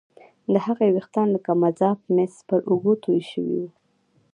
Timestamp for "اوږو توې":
2.69-3.21